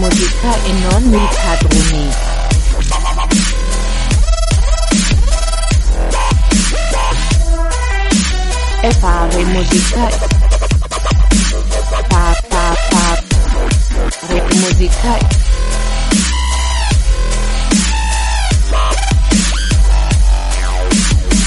[0.00, 2.08] musica e non i padroni.
[8.80, 10.08] E fare musica.
[12.08, 13.22] Pa pa pa.
[14.28, 15.18] Re musica.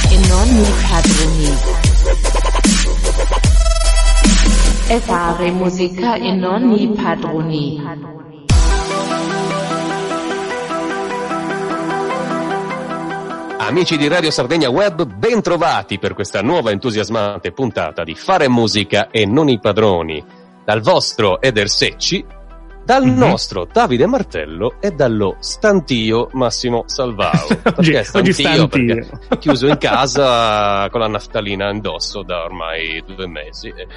[0.09, 1.57] E non i padroni.
[4.85, 8.32] E fare musica e non i padroni.
[13.65, 19.09] Amici di Radio Sardegna Web, ben trovati per questa nuova entusiasmante puntata di Fare musica
[19.09, 20.23] e non i padroni.
[20.65, 22.23] Dal vostro Eder Secci,
[22.85, 23.17] dal Mhm.
[23.17, 27.31] nostro Davide Martello e dallo stantio Massimo Salvao.
[27.77, 28.67] Oggi- Perché oggi stantio?
[28.67, 28.95] stantio.
[29.27, 33.69] Perché chiuso in casa con la naftalina indosso da ormai due mesi.
[33.71, 33.87] Quindi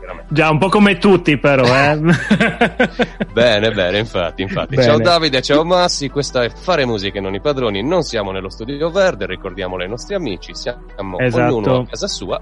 [0.00, 1.98] veramente Già, un po' come tutti però, eh.
[3.32, 4.74] Bene, bene, infatti, infatti.
[4.76, 4.86] Bene.
[4.88, 8.50] Ciao Davide, ciao Massi, questa è Fare Musica e non i padroni, non siamo nello
[8.50, 11.56] studio verde, ricordiamolo ai nostri amici, siamo Esatto.
[11.56, 12.40] ognuno a casa sua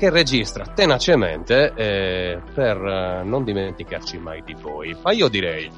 [0.00, 4.96] che registra tenacemente eh, per eh, non dimenticarci mai di voi.
[5.02, 5.70] Ma io direi,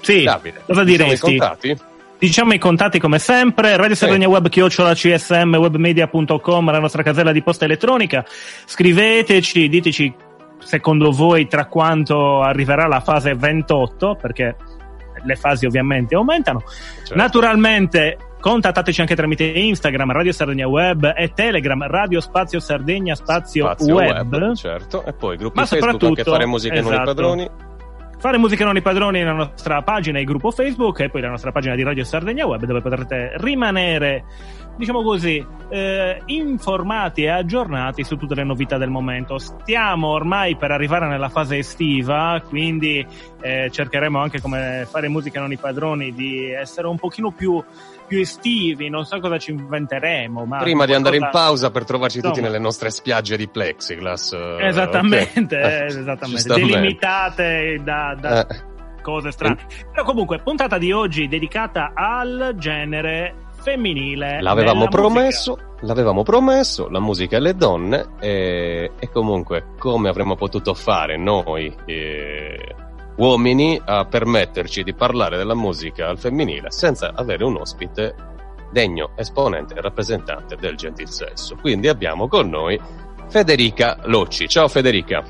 [0.00, 1.36] sì, Davide, cosa diciamo i diresti?
[1.36, 1.78] contatti?
[2.16, 7.42] Diciamo i contatti come sempre, Radio Sardegna Web, chiocciola CSM, webmedia.com, la nostra casella di
[7.42, 8.24] posta elettronica.
[8.64, 10.14] Scriveteci, diteci
[10.60, 14.56] secondo voi tra quanto arriverà la fase 28, perché
[15.24, 16.62] le fasi ovviamente aumentano.
[16.98, 17.14] Certo.
[17.16, 23.94] Naturalmente contattateci anche tramite Instagram, Radio Sardegna Web e Telegram, Radio Spazio Sardegna Spazio, Spazio
[23.94, 24.52] web.
[24.52, 27.06] certo, e poi gruppi Ma Facebook soprattutto- anche Fare Musica e non i esatto.
[27.06, 27.50] padroni.
[28.18, 31.52] Fare musica non i padroni nella nostra pagina e gruppo Facebook e poi la nostra
[31.52, 34.24] pagina di Radio Sardegna Web dove potrete rimanere,
[34.76, 39.38] diciamo così, eh, informati e aggiornati su tutte le novità del momento.
[39.38, 43.04] Stiamo ormai per arrivare nella fase estiva, quindi
[43.40, 47.62] eh, cercheremo anche come fare musica non i padroni di essere un pochino più,
[48.06, 50.44] più estivi, non so cosa ci inventeremo.
[50.44, 52.48] Ma Prima di andare in pausa per trovarci tutti Insomma.
[52.48, 54.32] nelle nostre spiagge di plexiglass.
[54.32, 55.62] eh, Esattamente, ok.
[55.64, 56.26] eh, esattamente.
[56.42, 56.72] Giustamente.
[56.72, 58.62] delimitate da, da Eh.
[59.02, 59.58] cose strane.
[59.90, 64.42] Però comunque, puntata di oggi dedicata al genere femminile.
[64.42, 70.74] L'avevamo promesso, l'avevamo promesso, la musica e le donne e, e comunque come avremmo potuto
[70.74, 72.74] fare noi eh,
[73.16, 78.14] uomini a permetterci di parlare della musica al femminile senza avere un ospite
[78.70, 81.56] degno esponente e rappresentante del gentil sesso.
[81.58, 82.78] Quindi abbiamo con noi
[83.28, 84.46] Federica Locci.
[84.46, 85.24] Ciao Federica.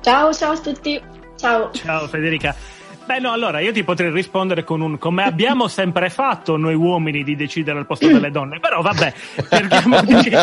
[0.00, 1.02] Ciao, ciao a tutti.
[1.36, 1.70] Ciao.
[1.70, 1.70] musica.
[1.84, 2.77] Ciao Federica.
[3.08, 7.24] Beh, no, allora io ti potrei rispondere con un come abbiamo sempre fatto noi uomini
[7.24, 9.14] di decidere al posto delle donne, però vabbè,
[9.48, 10.12] cerchiamo di.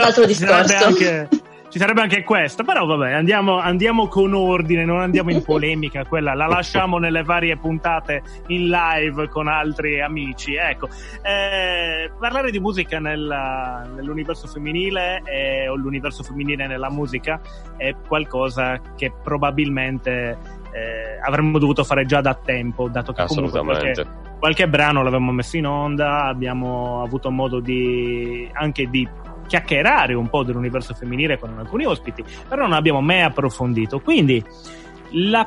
[0.00, 0.86] Altro ci sarebbe discorso.
[0.86, 1.28] anche,
[1.72, 6.34] ci sarebbe anche questo, però vabbè, andiamo, andiamo con ordine, non andiamo in polemica, quella
[6.34, 10.54] la lasciamo nelle varie puntate in live con altri amici.
[10.54, 10.88] Ecco,
[11.22, 17.40] Eh, parlare di musica nella- nell'universo femminile e- o l'universo femminile nella musica
[17.78, 20.36] è qualcosa che probabilmente
[20.74, 24.06] eh, avremmo dovuto fare già da tempo, dato che comunque qualche,
[24.38, 29.06] qualche brano l'avevamo messo in onda, abbiamo avuto modo di anche di
[29.46, 34.00] chiacchierare un po' dell'universo femminile con alcuni ospiti, però non abbiamo mai approfondito.
[34.00, 34.44] Quindi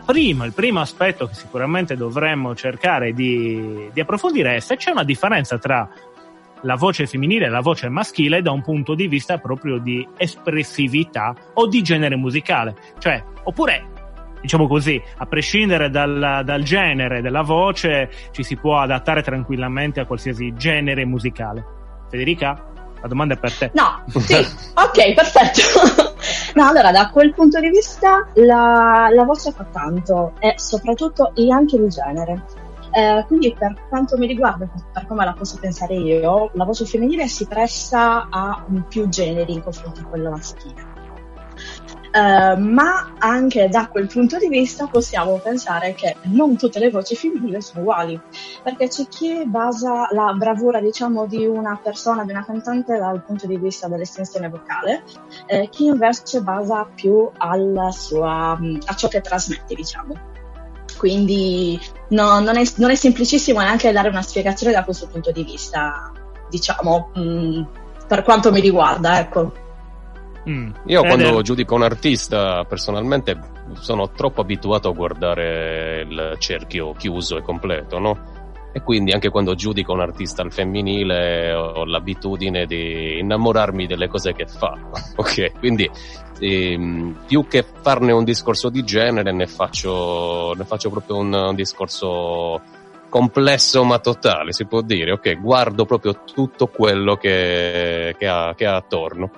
[0.05, 5.03] prima, il primo aspetto che sicuramente dovremmo cercare di, di approfondire è se c'è una
[5.03, 5.89] differenza tra
[6.61, 11.35] la voce femminile e la voce maschile da un punto di vista proprio di espressività
[11.53, 12.75] o di genere musicale.
[12.97, 13.85] Cioè, oppure,
[14.41, 20.05] diciamo così, a prescindere dal, dal genere della voce, ci si può adattare tranquillamente a
[20.05, 21.63] qualsiasi genere musicale.
[22.09, 22.71] Federica,
[23.05, 23.71] la domanda è per te.
[23.73, 24.33] No, sì,
[24.73, 25.61] ok, perfetto.
[26.55, 31.51] No, allora da quel punto di vista la, la voce fa tanto e soprattutto e
[31.51, 32.45] anche il genere.
[32.91, 37.27] Eh, quindi per quanto mi riguarda, per come la posso pensare io, la voce femminile
[37.27, 40.94] si presta a più generi in confronto a quello maschile.
[42.15, 47.13] Eh, ma anche da quel punto di vista possiamo pensare che non tutte le voci
[47.13, 48.17] femminili sono uguali,
[48.63, 53.47] perché c'è chi basa la bravura, diciamo, di una persona, di una cantante dal punto
[53.47, 55.03] di vista dell'estensione vocale,
[55.47, 57.29] eh, chi invece basa più
[57.91, 60.15] sua, mh, a ciò che trasmette, diciamo.
[60.97, 61.77] Quindi
[62.11, 66.13] no, non, è, non è semplicissimo neanche dare una spiegazione da questo punto di vista,
[66.49, 67.61] diciamo, mh,
[68.07, 69.63] per quanto mi riguarda, ecco.
[70.49, 70.71] Mm.
[70.85, 73.37] Io Ed quando è- giudico un artista personalmente
[73.79, 78.33] sono troppo abituato a guardare il cerchio chiuso e completo, no?
[78.75, 84.33] e quindi anche quando giudico un artista al femminile ho l'abitudine di innamorarmi delle cose
[84.33, 84.77] che fa,
[85.15, 85.59] ok?
[85.59, 85.89] Quindi
[86.41, 91.55] ehm, più che farne un discorso di genere ne faccio, ne faccio proprio un, un
[91.55, 92.59] discorso
[93.07, 95.39] complesso ma totale, si può dire, ok?
[95.39, 99.31] Guardo proprio tutto quello che, che, ha, che ha attorno.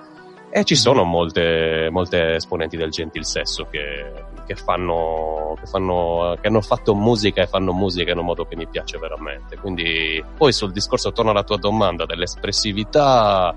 [0.50, 4.12] E ci sono molte, molte esponenti del gentil sesso che,
[4.46, 8.56] che, fanno, che, fanno, che hanno fatto musica e fanno musica in un modo che
[8.56, 9.56] mi piace veramente.
[9.56, 13.54] Quindi poi sul discorso, torno alla tua domanda dell'espressività,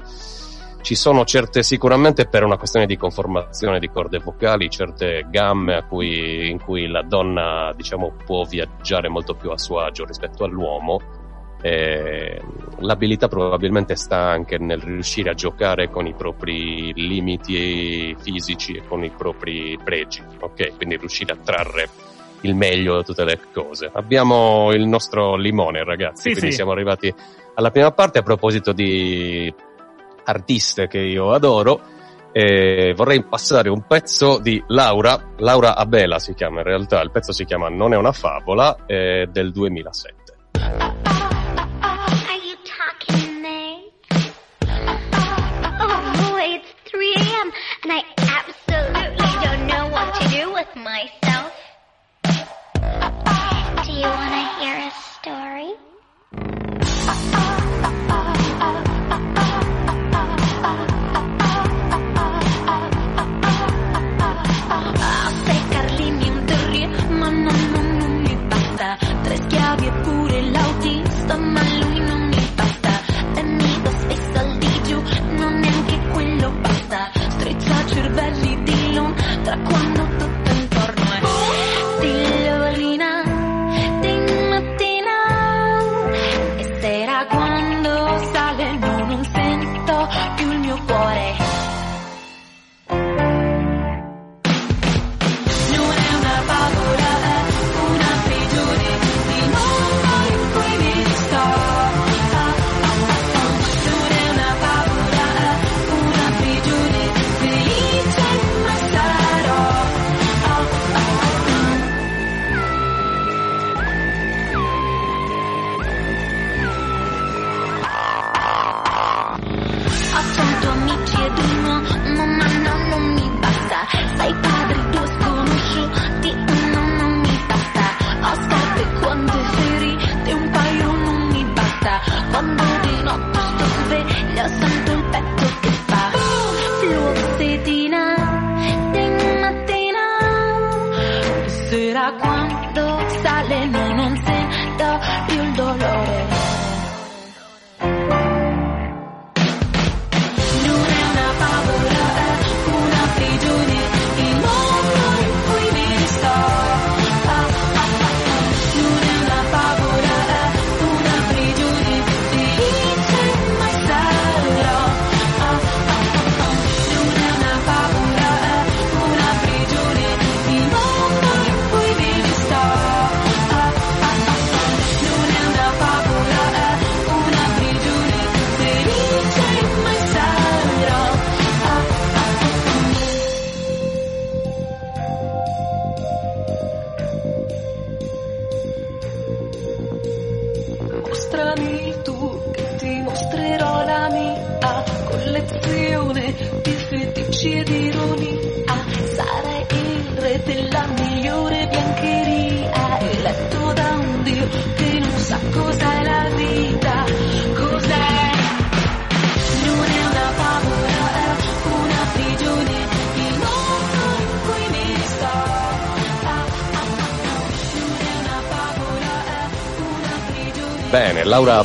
[0.81, 6.49] ci sono certe, sicuramente per una questione di conformazione di corde vocali, certe gamme cui,
[6.49, 11.20] in cui la donna diciamo, può viaggiare molto più a suo agio rispetto all'uomo
[11.61, 12.41] eh,
[12.79, 19.03] l'abilità probabilmente sta anche nel riuscire a giocare con i propri limiti fisici e con
[19.03, 20.75] i propri pregi, ok?
[20.75, 21.89] Quindi riuscire a trarre
[22.41, 23.89] il meglio da tutte le cose.
[23.93, 26.57] Abbiamo il nostro limone, ragazzi, sì, quindi sì.
[26.57, 27.13] siamo arrivati
[27.53, 29.53] alla prima parte a proposito di
[30.23, 31.99] artiste che io adoro.
[32.33, 37.33] Eh, vorrei passare un pezzo di Laura, Laura Abela si chiama in realtà, il pezzo
[37.33, 40.20] si chiama Non è una favola, eh, del 2007.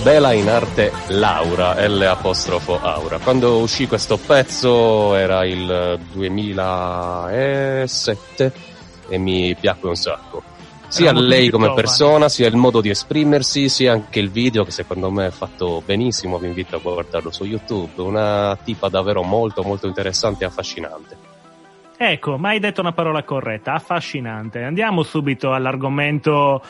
[0.06, 3.18] Bela in arte Laura, L apostrofo Aura.
[3.18, 8.52] Quando uscì questo pezzo era il 2007
[9.08, 10.44] e mi piacque un sacco.
[10.86, 15.10] Sia lei come persona, sia il modo di esprimersi, sia anche il video che secondo
[15.10, 18.00] me è fatto benissimo, vi invito a guardarlo su YouTube.
[18.00, 21.34] Una tipa davvero molto molto interessante e affascinante.
[21.98, 24.62] Ecco, ma hai detto una parola corretta, affascinante.
[24.62, 26.62] Andiamo subito all'argomento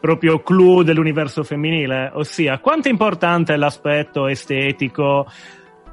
[0.00, 5.26] proprio clou dell'universo femminile, ossia quanto è importante l'aspetto estetico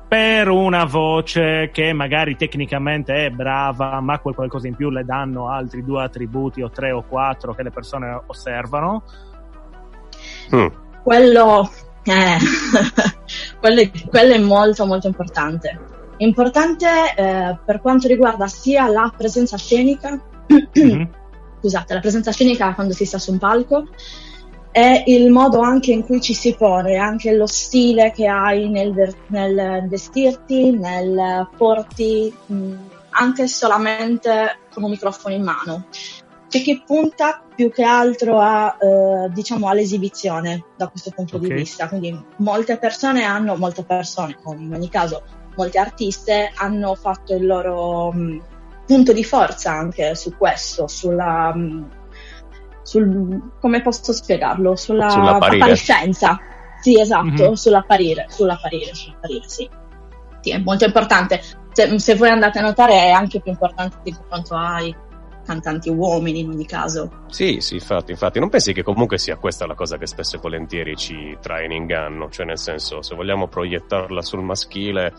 [0.07, 5.49] per una voce che magari tecnicamente è brava, ma quel qualcosa in più le danno
[5.49, 9.03] altri due attributi o tre o quattro che le persone osservano.
[10.55, 10.67] Mm.
[11.01, 11.71] quello,
[12.03, 12.37] eh,
[13.59, 15.94] quello, è, quello è molto molto importante.
[16.17, 21.03] Importante eh, per quanto riguarda sia la presenza scenica, mm-hmm.
[21.59, 23.87] scusate, la presenza scenica quando si sta su un palco,
[24.71, 28.93] è il modo anche in cui ci si pone, anche lo stile che hai nel,
[29.27, 32.73] nel vestirti, nel porti, mh,
[33.11, 35.87] anche solamente con un microfono in mano.
[36.49, 41.47] C'è chi punta più che altro a, eh, diciamo, all'esibizione da questo punto okay.
[41.47, 41.87] di vista.
[41.87, 45.23] Quindi molte persone hanno, molte persone, in ogni caso
[45.55, 48.43] molte artiste, hanno fatto il loro mh,
[48.85, 51.53] punto di forza anche su questo, sulla...
[51.53, 51.89] Mh,
[52.85, 54.75] sul, come posso spiegarlo?
[54.75, 56.39] Sulla appariscenza.
[56.79, 57.51] Sì, esatto, mm-hmm.
[57.53, 59.67] sull'apparire, sull'apparire, sull'apparire, sì.
[60.41, 61.41] Sì, è molto importante.
[61.71, 64.95] Se, se, voi andate a notare è anche più importante di quanto ai
[65.43, 67.23] cantanti uomini in ogni caso.
[67.27, 68.39] Sì, sì, infatti, infatti.
[68.39, 71.71] Non pensi che comunque sia questa la cosa che spesso e volentieri ci trae in
[71.71, 72.29] inganno?
[72.29, 75.11] Cioè, nel senso, se vogliamo proiettarla sul maschile,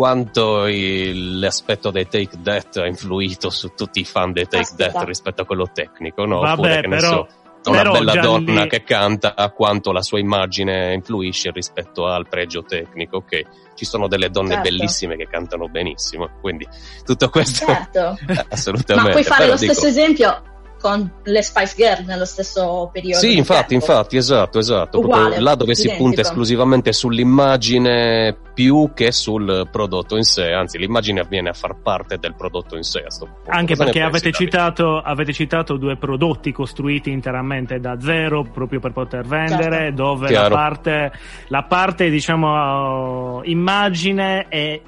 [0.00, 4.92] quanto il, l'aspetto dei Take That ha influito su tutti i fan dei Take Aspetta.
[4.92, 6.38] That rispetto a quello tecnico, no?
[6.38, 7.28] Vabbè, Oppure, che però, ne
[7.62, 8.68] so, una bella donna lì...
[8.70, 13.42] che canta, quanto la sua immagine influisce rispetto al pregio tecnico, ok?
[13.74, 14.70] Ci sono delle donne certo.
[14.70, 16.66] bellissime che cantano benissimo, quindi
[17.04, 18.16] tutto questo certo.
[18.48, 19.06] assolutamente.
[19.06, 20.42] Ma puoi fare però lo dico, stesso esempio
[20.80, 23.18] con le Spice Girl nello stesso periodo.
[23.18, 23.84] Sì, infatti, tempo.
[23.84, 24.98] infatti, esatto, esatto.
[24.98, 25.94] Uguale, Proprio là dove identico.
[25.94, 31.76] si punta esclusivamente sull'immagine più che sul prodotto in sé, anzi l'immagine viene a far
[31.76, 33.04] parte del prodotto in sé.
[33.46, 38.92] Anche Cosa perché avete citato, avete citato, due prodotti costruiti interamente da zero proprio per
[38.92, 40.02] poter vendere, certo.
[40.02, 41.12] dove la parte,
[41.48, 44.80] la parte, diciamo, immagine è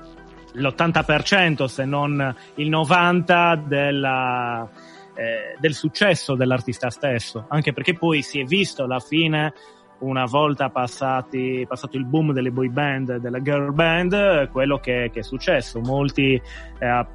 [0.54, 4.68] l'80% se non il 90% della
[5.14, 9.52] eh, del successo dell'artista stesso, anche perché poi si è visto alla fine
[9.98, 15.20] una volta passati, passato il boom delle boy band, delle girl band, quello che, che
[15.20, 15.80] è successo.
[15.80, 16.34] Molti
[16.78, 17.06] eh,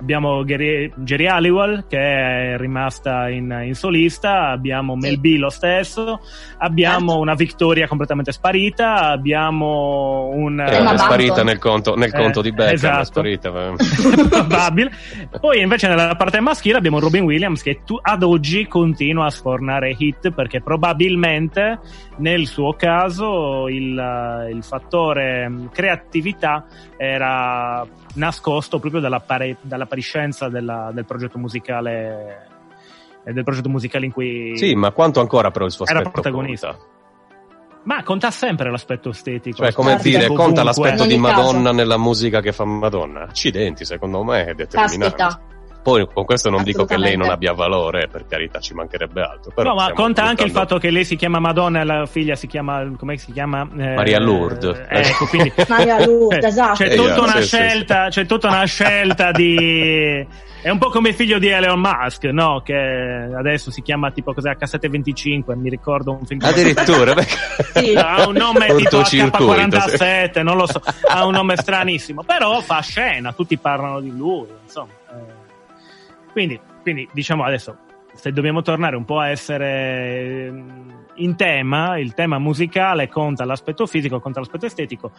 [0.00, 5.00] abbiamo Jerry Halliwell che è rimasta in, in solista, abbiamo sì.
[5.00, 6.20] Mel B lo stesso,
[6.58, 7.20] abbiamo certo.
[7.20, 10.60] una Victoria completamente sparita, abbiamo un...
[10.60, 13.00] Eh, è sparita nel conto, nel conto eh, di Beckham, esatto.
[13.00, 13.50] è sparita.
[14.28, 14.90] Probabile.
[15.40, 19.94] Poi invece nella parte maschile abbiamo Robin Williams che tu, ad oggi continua a sfornare
[19.96, 21.78] hit perché probabilmente
[22.18, 31.38] nel suo caso il, il fattore creatività era nascosto proprio dall'appare- dall'appariscenza della, del progetto
[31.38, 32.46] musicale
[33.24, 36.68] del progetto musicale in cui sì ma quanto ancora però il suo era aspetto protagonista
[36.68, 36.96] conta?
[37.82, 40.44] ma conta sempre l'aspetto estetico cioè come dire ovunque.
[40.44, 41.72] conta l'aspetto di Madonna caso.
[41.72, 45.47] nella musica che fa Madonna accidenti secondo me è determinante Caspita.
[45.82, 49.52] Poi con questo non dico che lei non abbia valore per carità ci mancherebbe altro
[49.54, 52.34] però no ma conta anche il fatto che lei si chiama Madonna e la figlia
[52.34, 54.82] si chiama come si chiama Eh, Maria Lourdes.
[54.88, 56.74] ecco quindi Maria Lourdes, esatto.
[56.84, 60.26] c'è Eh, tutta una sì, sì, scelta c'è tutta una scelta di
[60.60, 62.62] è un po' come il figlio di Elon Musk, no?
[62.64, 66.40] Che adesso si chiama tipo cos'è H725, mi ricordo un film.
[66.42, 67.14] addirittura
[67.74, 67.94] Sì.
[67.94, 72.80] Ha un nome tipo Cortocircuito, H47, non lo so, ha un nome stranissimo, però fa
[72.80, 74.88] scena, tutti parlano di lui, insomma.
[75.12, 75.37] eh.
[76.32, 77.76] Quindi, quindi, diciamo adesso,
[78.14, 83.86] se dobbiamo tornare un po' a essere ehm, in tema, il tema musicale conta l'aspetto
[83.86, 85.12] fisico, conta l'aspetto estetico.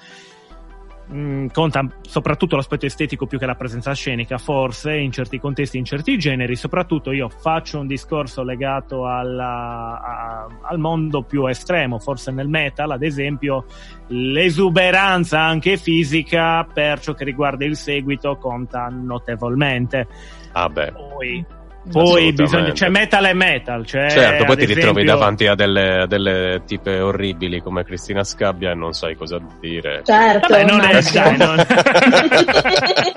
[1.11, 5.85] Mm, conta soprattutto l'aspetto estetico più che la presenza scenica, forse in certi contesti, in
[5.85, 6.55] certi generi.
[6.55, 12.91] Soprattutto io faccio un discorso legato alla- a- al mondo più estremo, forse nel metal,
[12.91, 13.65] ad esempio,
[14.07, 20.07] l'esuberanza anche fisica per ciò che riguarda il seguito conta notevolmente.
[20.53, 21.45] Ah beh Poi,
[21.91, 22.43] poi Assolutamente.
[22.43, 26.61] bisogna, c'è metal e metal, cioè, Certo, poi ti ritrovi esempio- davanti a delle, delle
[26.65, 30.01] tipe orribili come Cristina Scabbia e non sai cosa dire.
[30.03, 31.23] Certo, Vabbè, non è immagino.
[31.23, 31.65] dai, non-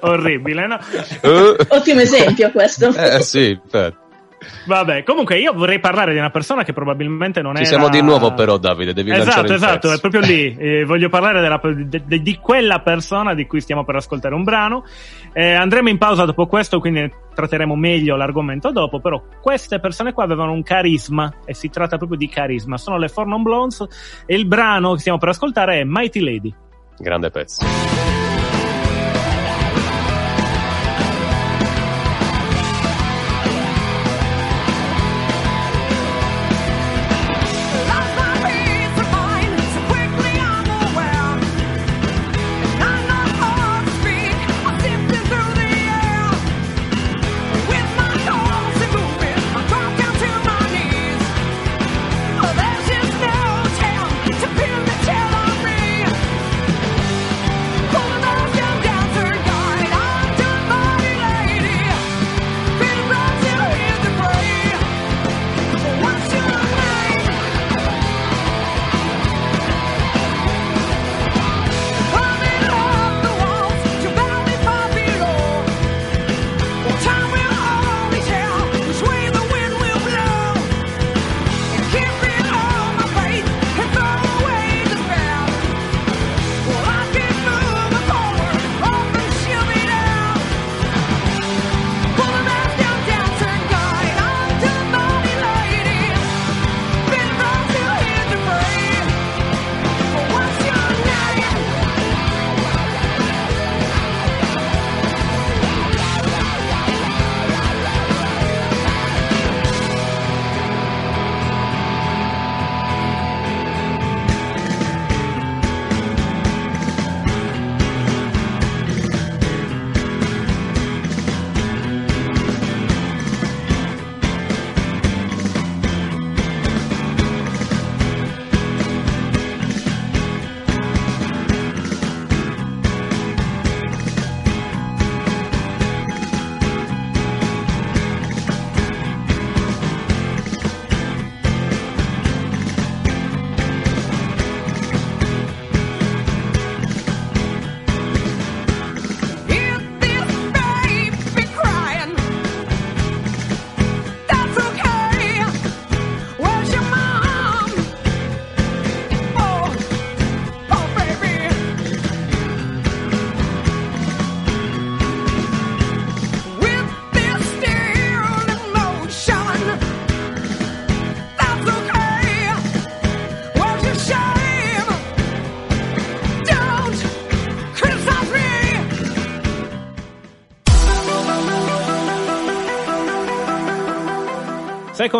[0.00, 0.78] orribile, no?
[1.20, 2.94] Eh, Ottimo esempio questo.
[2.94, 4.00] eh sì, infatti.
[4.66, 7.70] Vabbè, comunque io vorrei parlare di una persona che probabilmente non Ci era...
[7.70, 9.94] siamo di nuovo però Davide, devi lanciare Esatto, esatto, pezzo.
[9.94, 10.56] è proprio lì.
[10.72, 14.42] Eh, voglio parlare della- de- de- di quella persona di cui stiamo per ascoltare un
[14.44, 14.84] brano.
[15.32, 19.00] Eh, andremo in pausa dopo questo, quindi tratteremo meglio l'argomento dopo.
[19.00, 22.76] Però queste persone qua avevano un carisma e si tratta proprio di carisma.
[22.78, 23.84] Sono le Four Non Blondes
[24.26, 26.54] e il brano che stiamo per ascoltare è Mighty Lady.
[26.98, 28.01] Grande pezzo.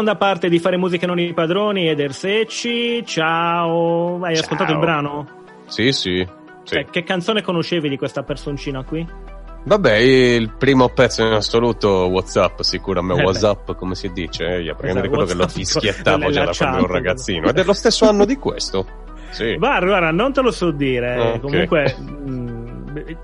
[0.03, 3.07] Seconda parte di Fare musica non i padroni ed Ersecci.
[3.07, 4.19] Ciao.
[4.21, 4.43] Hai Ciao.
[4.43, 5.29] ascoltato il brano?
[5.67, 6.27] Sì, sì.
[6.65, 6.75] sì.
[6.75, 9.07] Cioè, che canzone conoscevi di questa personcina qui?
[9.63, 13.31] Vabbè, il primo pezzo in assoluto, WhatsApp, sicuramente Eh beh.
[13.31, 14.43] WhatsApp, come si dice?
[14.45, 16.93] Eh, perché mi Esatto, ricordo che lo WhatsApp, fischiettavo già da quando ero chat.
[16.95, 17.49] ragazzino.
[17.49, 18.87] Ed è lo stesso anno di questo.
[19.31, 19.55] Sì.
[19.55, 21.17] Guarda, guarda, non te lo so dire.
[21.17, 21.41] Ok.
[21.43, 22.67] Comunque, mm,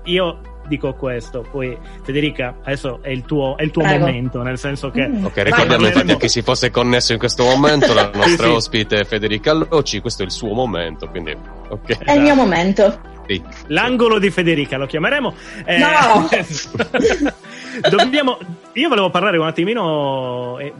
[0.05, 0.39] io
[0.69, 1.45] dico questo.
[1.51, 5.05] Poi, Federica, adesso è il tuo, è il tuo momento, nel senso che.
[5.05, 5.25] Mm.
[5.25, 8.53] Ok, ricordiamo infatti a chi si fosse connesso in questo momento, la nostra sì.
[8.53, 11.35] ospite è Federica Allocci, questo è il suo momento, quindi
[11.67, 11.97] ok.
[12.05, 13.17] È il mio momento.
[13.27, 13.43] Sì.
[13.67, 15.33] L'angolo di Federica lo chiameremo.
[15.65, 16.29] Eh, No!
[17.89, 18.37] dobbiamo,
[18.73, 20.57] io volevo parlare un attimino.
[20.57, 20.73] E,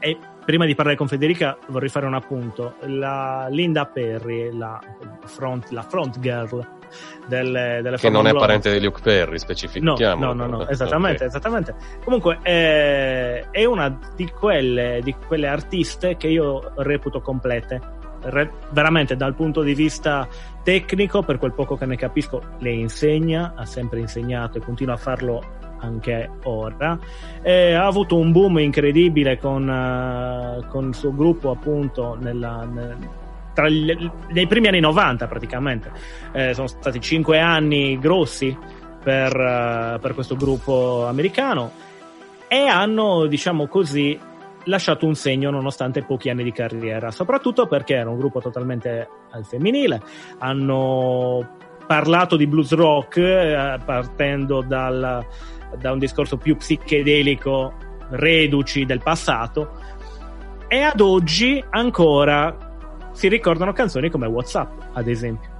[0.00, 2.76] e prima di parlare con Federica, vorrei fare un appunto.
[2.86, 4.80] La Linda Perry, la
[5.26, 6.66] front, la front girl
[7.26, 10.24] del, delle Che non è parente di Luke Perry, No, specifichiamo.
[10.24, 11.28] no, no, no, esattamente, Ok.
[11.28, 11.74] esattamente.
[12.02, 17.96] Comunque eh, è una di quelle, di quelle artiste che io reputo complete.
[18.70, 20.26] Veramente dal punto di vista
[20.62, 24.96] tecnico, per quel poco che ne capisco, le insegna, ha sempre insegnato e continua a
[24.98, 26.98] farlo anche ora.
[27.42, 32.96] Eh, ha avuto un boom incredibile con, eh, con il suo gruppo, appunto, nella, nel-
[33.54, 35.90] tra gli- nei primi anni 90 praticamente.
[36.32, 38.56] Eh, sono stati cinque anni grossi
[39.02, 41.70] per, eh, per questo gruppo americano
[42.46, 44.18] e hanno, diciamo così,
[44.64, 49.44] lasciato un segno nonostante pochi anni di carriera, soprattutto perché era un gruppo totalmente al
[49.44, 50.02] femminile,
[50.38, 55.24] hanno parlato di blues rock eh, partendo dal-
[55.76, 57.72] da un discorso più psichedelico,
[58.10, 59.70] reduci del passato,
[60.68, 62.66] e ad oggi ancora
[63.12, 65.50] si ricordano canzoni come WhatsApp, ad esempio.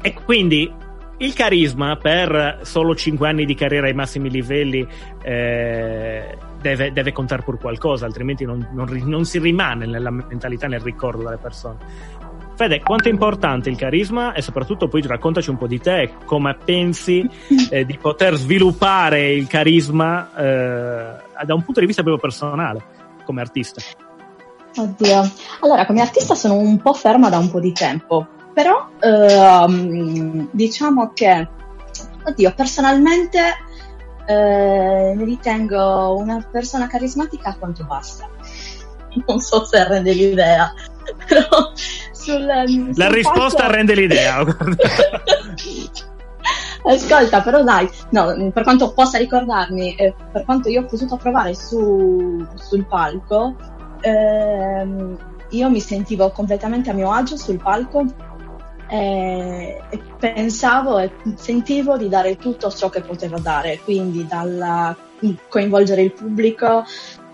[0.00, 0.72] E quindi
[1.18, 4.86] il carisma per solo 5 anni di carriera ai massimi livelli
[5.22, 10.80] eh, deve, deve contare pur qualcosa, altrimenti non, non non si rimane nella mentalità, nel
[10.80, 11.76] ricordo delle persone.
[12.58, 16.56] Fede, quanto è importante il carisma e soprattutto poi raccontaci un po' di te, come
[16.56, 17.24] pensi
[17.70, 22.82] eh, di poter sviluppare il carisma eh, da un punto di vista proprio personale,
[23.24, 23.80] come artista.
[24.76, 25.30] Oddio.
[25.60, 31.12] Allora, come artista sono un po' ferma da un po' di tempo, però ehm, diciamo
[31.14, 31.48] che,
[32.24, 33.40] oddio, personalmente
[34.28, 38.28] eh, mi ritengo una persona carismatica a quanto basta.
[39.26, 40.70] Non so se rende l'idea,
[41.26, 41.72] però
[42.12, 44.44] sul, sul La risposta palco- rende l'idea.
[46.84, 51.54] Ascolta, però dai, no, per quanto possa ricordarmi, eh, per quanto io ho potuto provare
[51.54, 53.56] su, sul palco,
[54.02, 55.16] ehm,
[55.50, 58.04] io mi sentivo completamente a mio agio sul palco
[58.88, 64.96] eh, e pensavo e sentivo di dare tutto ciò che potevo dare, quindi dal
[65.48, 66.84] coinvolgere il pubblico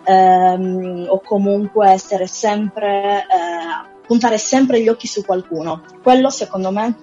[0.04, 5.82] ehm, o comunque essere sempre, eh, puntare sempre gli occhi su qualcuno.
[6.02, 6.96] Quello secondo me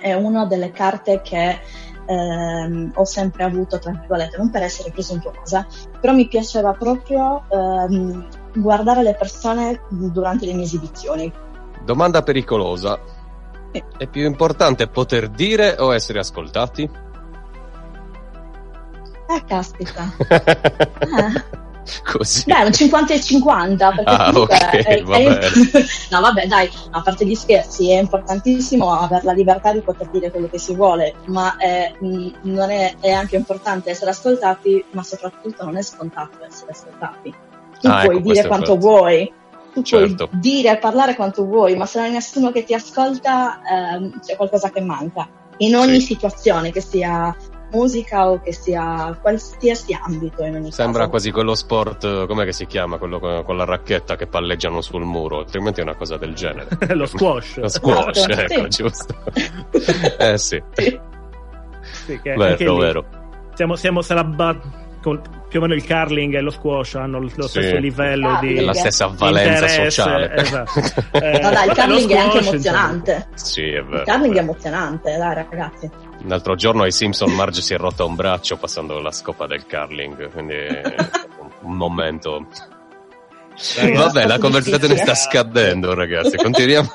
[0.00, 1.60] è una delle carte che
[2.06, 5.66] ehm, ho sempre avuto, tra virgolette, non per essere presuntuosa,
[6.00, 11.32] però mi piaceva proprio ehm, guardare le persone durante le mie esibizioni.
[11.84, 13.22] Domanda pericolosa.
[13.96, 16.88] È più importante poter dire o essere ascoltati?
[19.28, 20.12] Eh, caspita.
[20.28, 21.62] Eh.
[22.02, 22.44] Così.
[22.46, 25.38] Beh, un 50 e 50, perché Ah, comunque ok, è- va è-
[26.10, 30.30] no, vabbè, dai, a parte gli scherzi, è importantissimo avere la libertà di poter dire
[30.30, 35.02] quello che si vuole, ma è, mh, non è, è anche importante essere ascoltati, ma
[35.02, 37.34] soprattutto non è scontato essere ascoltati.
[37.80, 39.30] Tu Ah, puoi ecco, dire quanto vuoi,
[39.74, 40.28] tu Certo.
[40.28, 44.20] puoi dire e parlare quanto vuoi, ma se non hai nessuno che ti ascolta, ehm,
[44.20, 45.28] c'è qualcosa che manca.
[45.58, 46.14] In ogni Sì.
[46.14, 47.36] situazione, che sia
[47.72, 51.10] musica o che sia qualsiasi ambito in ogni Sembra caso.
[51.10, 52.98] quasi quello sport, che si chiama?
[52.98, 56.68] Quello con, con la racchetta che palleggiano sul muro, altrimenti è una cosa del genere.
[56.94, 57.56] Lo squash.
[57.56, 58.82] Lo squash, Esatto, ecco, sì.
[58.82, 59.14] giusto.
[60.18, 60.62] eh sì,
[62.06, 63.06] Sì, che anche vero, lì vero.
[63.54, 64.60] Siamo, siamo sarà ba-
[65.04, 67.60] con- più o meno il curling e lo squash hanno lo lo Sì.
[67.60, 68.58] stesso livello di Curling.
[68.58, 70.34] È la stessa valenza sociale.
[70.34, 70.80] Esatto.
[71.14, 73.28] No, Eh, dai, il curling è anche squash, emozionante.
[73.34, 74.02] sì, è Il vero.
[74.04, 74.38] curling è vero.
[74.40, 75.90] emozionante, dai ragazzi.
[76.26, 80.30] L'altro giorno ai Simpson Marge si è rotta un braccio passando la scopa del curling,
[80.32, 80.82] quindi è
[81.62, 82.46] un- momento.
[83.94, 86.36] Vabbè, la conversazione sta scadendo, ragazzi.
[86.36, 86.90] Continuiamo.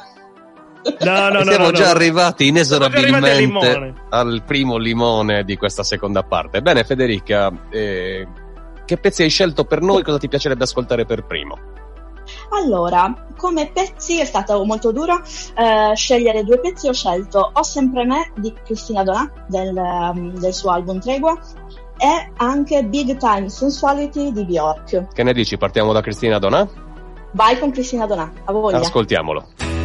[1.02, 1.92] No, no, no, Siamo no, già no.
[1.92, 6.62] arrivati inesorabilmente già arrivati al primo limone di questa seconda parte.
[6.62, 8.28] Bene, Federica, eh,
[8.86, 10.04] che pezzi hai scelto per noi?
[10.04, 11.58] Cosa ti piacerebbe ascoltare per primo?
[12.52, 15.22] Allora, come pezzi è stato molto duro
[15.56, 16.88] eh, scegliere due pezzi.
[16.88, 21.38] Ho scelto Ho sempre me di Cristina Donà del, um, del suo album Tregua
[21.98, 25.14] e anche Big Time Sensuality di Bjork.
[25.14, 25.58] Che ne dici?
[25.58, 26.68] Partiamo da Cristina Donà?
[27.34, 28.80] Vai con Cristina Donà, a voglia.
[28.80, 29.79] Ascoltiamolo.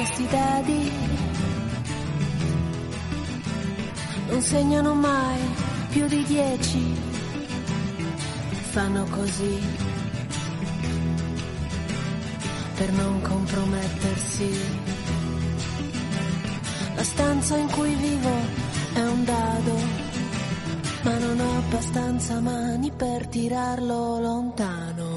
[0.00, 0.92] Questi dadi
[4.28, 5.40] non segnano mai
[5.90, 6.94] più di dieci,
[8.70, 9.60] fanno così
[12.76, 14.50] per non compromettersi.
[16.94, 18.34] La stanza in cui vivo
[18.94, 19.76] è un dado,
[21.02, 25.09] ma non ho abbastanza mani per tirarlo lontano.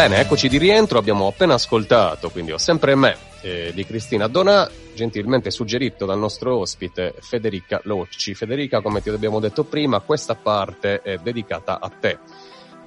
[0.00, 4.66] Bene, eccoci di rientro, abbiamo appena ascoltato, quindi ho sempre me eh, di Cristina Donà,
[4.94, 8.32] gentilmente suggerito dal nostro ospite Federica Locci.
[8.32, 12.18] Federica, come ti abbiamo detto prima, questa parte è dedicata a te.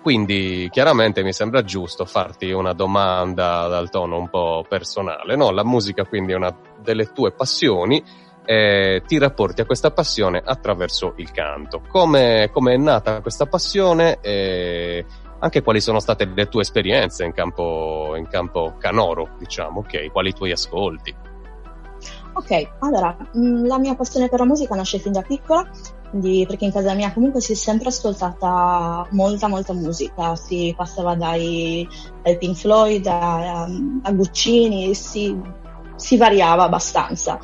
[0.01, 5.51] Quindi chiaramente mi sembra giusto farti una domanda dal tono un po' personale, no?
[5.51, 8.03] La musica quindi è una delle tue passioni
[8.43, 11.83] e ti rapporti a questa passione attraverso il canto.
[11.87, 15.05] Come, come è nata questa passione e
[15.43, 20.09] anche quali sono state le tue esperienze in campo, in campo canoro, diciamo, ok?
[20.09, 21.13] Quali i tuoi ascolti?
[22.35, 25.69] Ok, allora, mh, la mia passione per la musica nasce fin da piccola,
[26.09, 31.13] quindi perché in casa mia comunque si è sempre ascoltata molta, molta musica, si passava
[31.15, 31.87] dai,
[32.21, 33.67] dai Pink Floyd a,
[34.01, 35.37] a Guccini, si,
[35.97, 37.37] si variava abbastanza.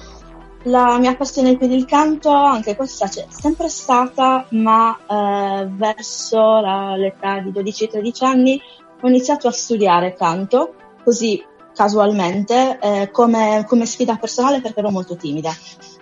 [0.63, 6.95] La mia passione per il canto, anche questa c'è sempre stata, ma eh, verso la-
[6.97, 8.61] l'età di 12-13 anni
[9.01, 11.41] ho iniziato a studiare canto, così
[11.73, 15.51] casualmente, eh, come, come sfida personale perché ero molto timida.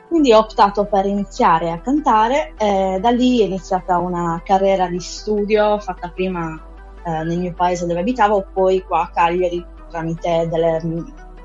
[0.07, 4.99] Quindi ho optato per iniziare a cantare e da lì è iniziata una carriera di
[4.99, 6.59] studio fatta prima
[7.05, 10.81] eh, nel mio paese dove abitavo, poi qua a Cagliari tramite delle-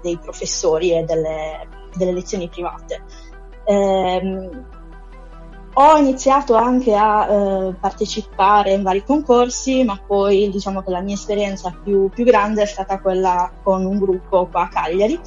[0.00, 3.02] dei professori e delle, delle lezioni private.
[3.64, 4.66] Ehm,
[5.74, 11.14] ho iniziato anche a eh, partecipare in vari concorsi, ma poi diciamo che la mia
[11.14, 15.18] esperienza più, più grande è stata quella con un gruppo qua a Cagliari,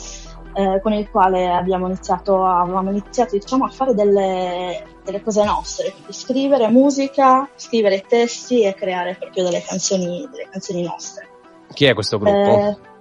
[0.53, 5.43] eh, con il quale abbiamo iniziato, a- avevamo iniziato diciamo, a fare delle, delle cose
[5.43, 11.27] nostre, quindi scrivere musica, scrivere testi e creare proprio delle canzoni, delle canzoni nostre.
[11.73, 12.93] Chi è questo gruppo?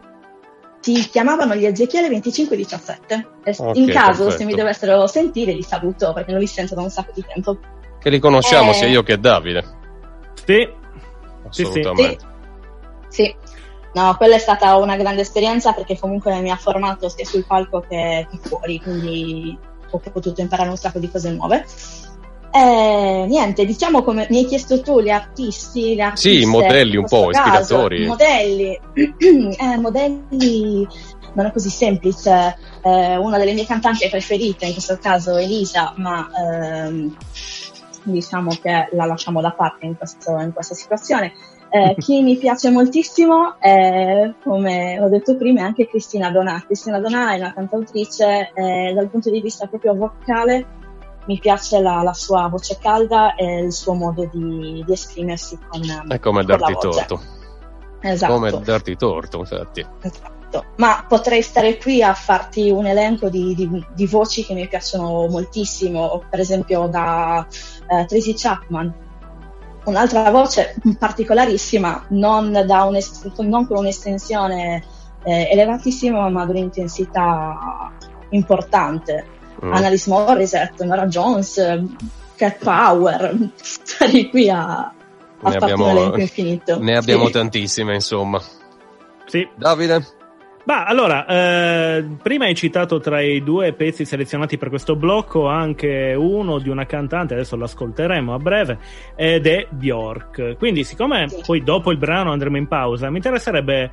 [0.86, 3.26] Eh, si chiamavano gli Ezechiele 2517.
[3.44, 4.44] E Ok, in caso, se perfetto.
[4.44, 7.58] mi dovessero sentire, li saluto perché non li sento da un sacco di tempo.
[7.98, 8.74] Che li conosciamo Eh.
[8.74, 9.64] sia io che Davide.
[10.44, 10.68] Sì,
[11.50, 11.80] Sì, sì.
[11.80, 12.24] Assolutamente.
[13.08, 13.34] Sì,
[13.94, 17.80] no, quella è stata una grande esperienza perché comunque mi ha formato sia sul palco
[17.80, 19.56] che, che fuori, quindi
[19.90, 21.64] ho potuto imparare un sacco di cose nuove.
[22.56, 27.04] Eh, niente, diciamo come mi hai chiesto tu, gli artisti, le artiste, Sì, modelli un
[27.04, 28.06] po', caso, ispiratori.
[28.06, 28.78] Modelli,
[29.58, 30.86] eh, modelli
[31.32, 32.56] non è così semplice.
[32.80, 37.16] Eh, una delle mie cantanti preferite, in questo caso Elisa, ma ehm,
[38.04, 41.32] diciamo che la lasciamo da parte in, questo- in questa situazione.
[41.70, 46.62] Eh, chi mi piace moltissimo è, come ho detto prima, è anche Cristina Donà.
[46.64, 50.82] Cristina Donà è una cantautrice eh, dal punto di vista proprio vocale.
[51.26, 55.80] Mi piace la, la sua voce calda e il suo modo di, di esprimersi con,
[56.08, 57.20] È come con darti torto.
[58.00, 58.32] Esatto.
[58.34, 59.86] Come darti torto, infatti.
[60.02, 60.32] Esatto.
[60.76, 65.26] Ma potrei stare qui a farti un elenco di, di- di voci che mi piacciono
[65.26, 67.46] moltissimo, per esempio da
[67.88, 68.94] eh, Tracy Chapman.
[69.84, 74.82] Un'altra voce particolarissima, non, da un'es- non con un'estensione
[75.24, 77.90] eh, elevatissima, ma ad un'intensità
[78.28, 79.26] importante.
[79.64, 79.72] Mm.
[79.72, 81.82] Annalise Morissette, Nora Jones,
[82.36, 84.92] Cat Power, stare qui a,
[85.40, 86.78] a Ne abbiamo- infinito.
[86.80, 87.32] Ne abbiamo Sì.
[87.32, 88.40] tantissime, insomma.
[89.26, 89.48] sì.
[89.56, 90.04] Davide?
[90.66, 96.14] Ma allora, eh, prima hai citato tra i due pezzi selezionati per questo blocco anche
[96.16, 98.78] uno di una cantante, adesso l'ascolteremo a breve,
[99.14, 100.56] ed è Bjork.
[100.56, 101.42] Quindi, siccome Sì.
[101.44, 103.90] poi dopo il brano andremo in pausa, mi interesserebbe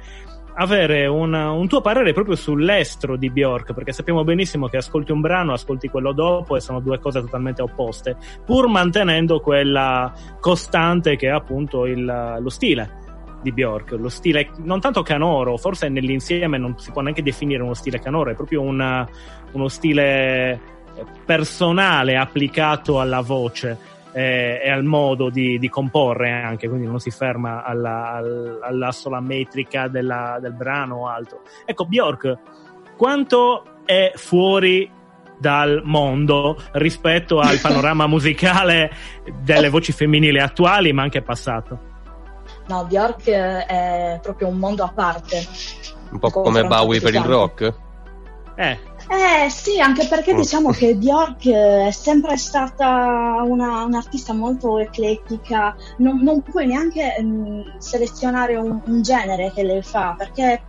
[0.56, 5.22] avere una- un tuo parere proprio sull'estro di Bjork, perché sappiamo benissimo che ascolti un
[5.22, 11.28] brano, ascolti quello dopo e sono due cose totalmente opposte, pur mantenendo quella costante che
[11.28, 13.00] è appunto il- lo stile
[13.42, 17.74] di Bjork, lo stile non tanto canoro, forse nell'insieme non si può neanche definire uno
[17.74, 19.08] stile canoro, è proprio una-
[19.54, 20.60] uno stile
[21.26, 23.78] personale applicato alla voce
[24.13, 28.91] eh, e al modo di, di comporre anche, quindi non si ferma alla, al- alla
[28.91, 31.41] sola metrica della- del brano o altro.
[31.65, 32.38] Ecco, Bjork,
[32.97, 34.89] quanto è fuori
[35.38, 38.91] dal mondo rispetto al panorama musicale
[39.41, 41.89] delle voci femminili attuali, ma anche passato?
[42.67, 45.43] No, Bjork è proprio un mondo a parte.
[46.12, 47.74] Un po' come Bowie per il rock?
[48.56, 48.78] Eh,
[49.10, 50.38] Eh sì, anche perché Mm.
[50.38, 57.18] diciamo che Bjork eh, è sempre stata una, un'artista molto eclettica, non, non puoi neanche
[57.22, 60.62] mm, selezionare un, un genere che lei fa, perché è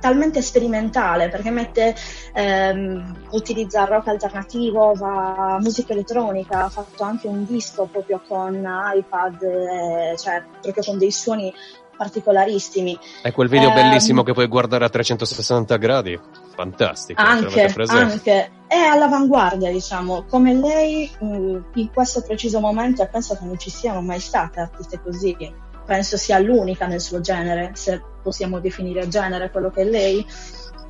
[0.00, 1.94] talmente sperimentale, perché mette,
[2.32, 8.54] ehm, utilizza rock alternativo, va musica elettronica, ha fatto anche un disco proprio con
[8.96, 11.52] iPad, eh, cioè proprio con dei suoni
[12.00, 12.98] particolarissimi.
[13.20, 16.18] È quel video Ehm, bellissimo che puoi guardare a 360 gradi.
[16.54, 17.20] Fantastico.
[17.20, 23.44] Anche, anche, è all'avanguardia, diciamo, come lei mh, in questo preciso momento e penso che
[23.44, 25.36] non ci siano mai state artiste così.
[25.84, 30.26] Penso sia l'unica nel suo genere, se possiamo definire genere quello che è lei.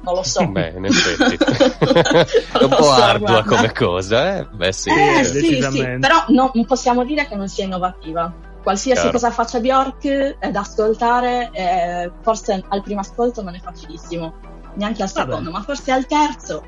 [0.03, 0.47] Non lo so.
[0.47, 1.37] Beh, in effetti.
[2.57, 3.43] è un po' so, ardua guarda.
[3.43, 4.47] come cosa, eh?
[4.47, 4.91] Beh, sì.
[4.91, 8.49] Eh, eh, sì, sì, però no, non possiamo dire che non sia innovativa.
[8.63, 9.17] Qualsiasi Chiaro.
[9.17, 14.35] cosa faccia Bjork è da ascoltare, eh, forse al primo ascolto non è facilissimo,
[14.75, 16.63] neanche al secondo, ma forse al terzo.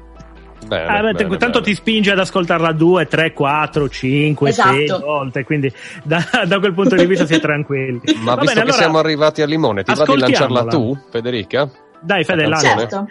[0.67, 1.65] Bene, Ah, beh, bene, tanto bene.
[1.65, 5.05] ti spinge ad ascoltarla 2, 3, 4, 5, 6 Esatto.
[5.05, 5.73] volte, quindi
[6.05, 8.01] da, da quel punto di vista si è tranquilli.
[8.19, 10.97] Ma Va visto bene, che allora, siamo arrivati al limone, ti va di lanciarla tu,
[11.11, 11.69] Federica?
[12.01, 12.79] Dai Fede, La lancia.
[12.79, 13.07] Certo.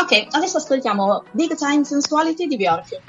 [0.00, 3.00] Ok, adesso ascoltiamo Big Time Sensuality di Bjork.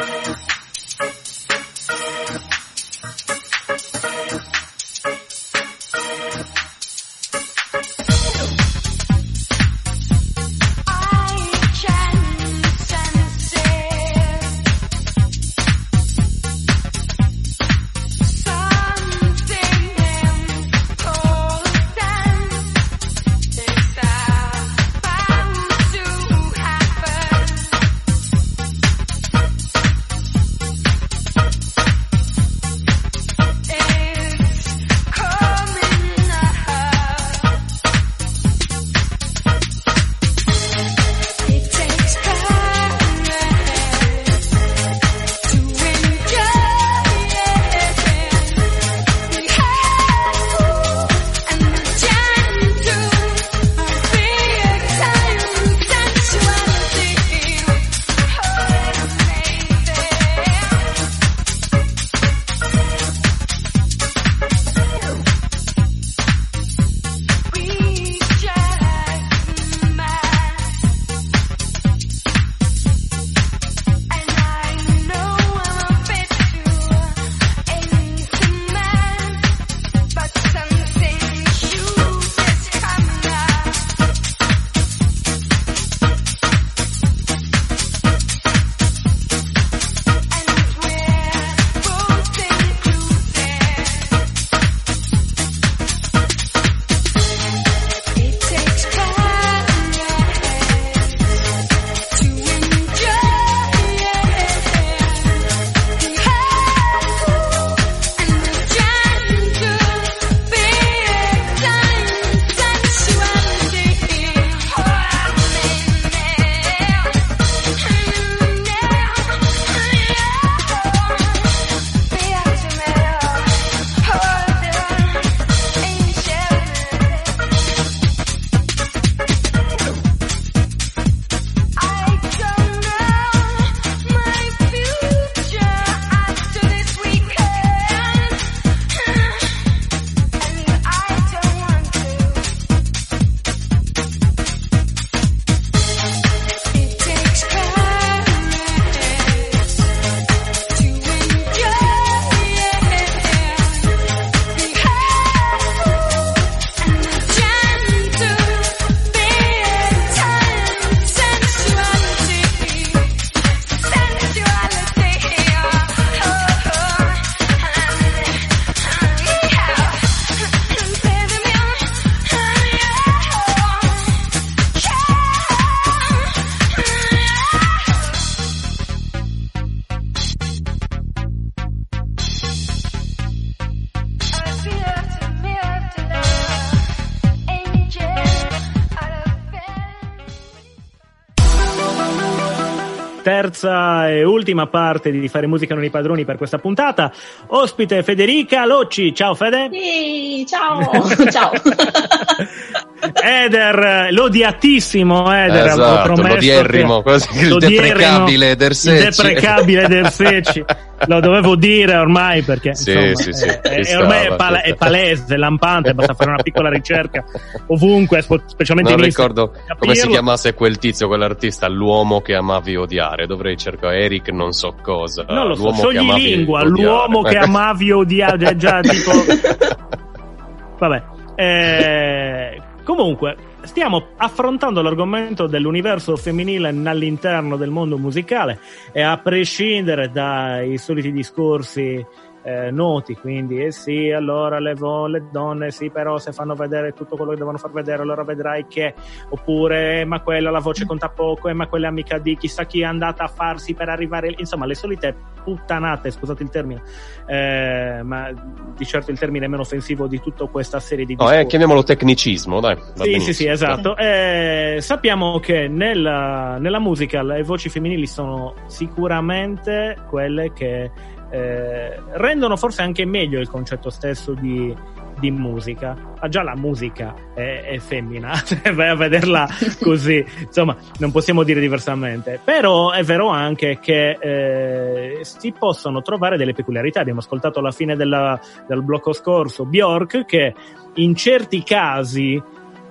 [193.66, 197.12] Terza e ultima parte di Fare Musica Non i Padroni per questa puntata.
[197.48, 199.14] Ospite Federica Locci.
[199.14, 199.70] Ciao Fede.
[199.72, 200.82] Sì, ciao,
[201.32, 201.52] ciao.
[203.14, 210.12] Eder, l'odiatissimo Eder, Esatto, promesso l'odierrimo, che- quasi il l'odierrimo, deprecabile Eder Il deprecabile Eder
[210.12, 210.64] Secci.
[211.08, 214.70] Lo dovevo dire ormai perché Sì, insomma, sì, sì, è- ci è, ormai è, sì.
[214.70, 217.24] è palese, lampante, basta fare una piccola ricerca
[217.68, 222.34] ovunque, specialmente Non in Instagram, ricordo per come si chiamasse quel tizio, quell'artista, l'uomo che
[222.36, 223.26] amavi odiare.
[223.28, 225.26] Dovrei cercare Eric non so cosa.
[225.28, 226.82] Non lo so, l'uomo che amavi scioglilingua, odiare.
[226.82, 229.12] l'uomo che amavi odiare, già, già tipo...
[230.80, 231.04] Vabbè,
[231.36, 238.60] eh, comunque, stiamo affrontando l'argomento dell'universo femminile all'interno del mondo musicale
[238.94, 242.06] e a prescindere dai soliti discorsi
[242.46, 246.94] eh, noti, quindi eh sì, allora le, vo- le donne sì, però se fanno vedere
[246.94, 248.94] tutto quello che devono far vedere, allora vedrai che,
[249.30, 252.66] oppure eh, ma quella la voce conta poco, eh, ma quella è amica di chissà
[252.66, 256.82] chi è andata a farsi per arrivare, insomma, le solite puttanate, scusate il termine,
[257.26, 258.32] eh, ma
[258.76, 261.44] di certo il termine è meno offensivo di tutta questa serie di No, discorsi.
[261.44, 262.78] eh, chiamiamolo tecnicismo, dai.
[262.94, 263.98] Sì, sì, sì, esatto.
[263.98, 270.92] Eh, sappiamo che nella, nella musica le voci femminili sono sicuramente quelle che
[271.36, 274.74] eh, rendono forse anche meglio il concetto stesso di,
[275.20, 276.14] di musica.
[276.20, 279.48] Ma già la musica è, è femmina, cioè vai a vederla
[279.82, 282.40] così, insomma, non possiamo dire diversamente.
[282.42, 287.02] Però è vero anche che eh, si possono trovare delle peculiarità.
[287.02, 290.54] Abbiamo ascoltato alla fine della- del blocco scorso Bjork che
[290.96, 292.42] in certi casi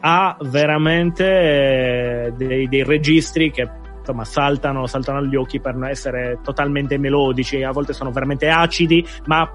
[0.00, 6.38] ha veramente eh, dei, dei registri che insomma saltano, saltano agli occhi per non essere
[6.42, 9.50] totalmente melodici, a volte sono veramente acidi, ma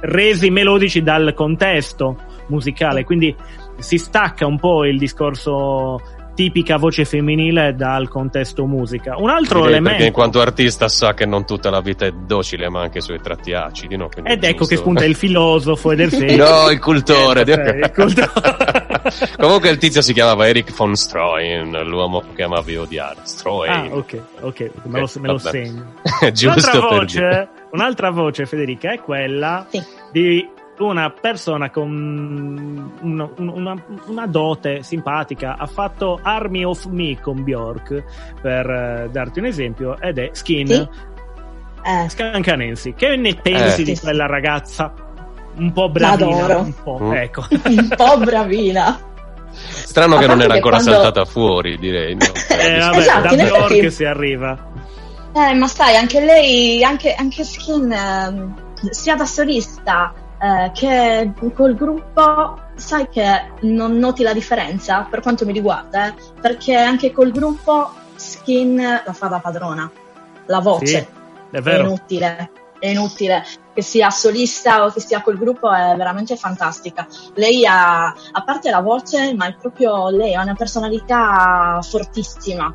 [0.00, 2.16] resi melodici dal contesto
[2.48, 3.34] musicale, quindi
[3.78, 6.00] si stacca un po' il discorso
[6.34, 9.16] tipica voce femminile dal contesto musica.
[9.16, 12.12] Un altro Direi elemento Perché in quanto artista sa che non tutta la vita è
[12.12, 14.08] docile, ma anche i suoi tratti acidi, no?
[14.08, 17.42] Quindi ed ecco che giusto- spunta il filosofo ed il No, il cultore.
[17.42, 18.86] Eh, il cultore.
[19.38, 23.20] Comunque il tizio si chiamava Eric von Stroheim, l'uomo che amavi odiare.
[23.20, 23.92] Ah, Stroheim.
[23.92, 25.94] ok, ok, me lo, me lo segno.
[26.32, 27.48] Giusto un'altra, per voce, dire.
[27.72, 29.82] un'altra voce, Federica, è quella Sì.
[30.12, 35.56] di una persona con una, una- una dote simpatica.
[35.58, 38.04] Ha fatto Army of Me con Bjork,
[38.40, 40.88] per eh, darti un esempio, ed è Skin Sì.
[41.84, 42.92] Eh, Scancanensi.
[42.94, 43.84] Che ne pensi Eh.
[43.84, 44.92] di quella ragazza?
[45.58, 46.58] Un po' bravina, L'adoro.
[46.60, 47.12] un po', Mm.
[47.14, 47.44] ecco.
[47.64, 49.00] un po' bravina.
[49.50, 52.14] Strano che non era che ancora quando- saltata fuori, direi.
[52.14, 52.20] no?
[52.58, 54.56] Eh, vabbè, Esatto, da Bjork effetti- si arriva.
[55.34, 58.54] Eh, ma sai, anche lei, anche, anche Skin, ehm,
[58.90, 63.24] sia da solista eh, che col gruppo, sai che
[63.62, 69.12] non noti la differenza per quanto mi riguarda, eh, perché anche col gruppo Skin la
[69.12, 69.90] fa da padrona.
[70.46, 71.06] La voce Sì, è
[71.50, 71.84] è vero.
[71.86, 73.44] inutile, è inutile.
[73.74, 77.06] Che sia solista o che sia col gruppo è veramente fantastica.
[77.34, 82.72] Lei ha, a parte la voce, ma è proprio lei, ha una personalità fortissima.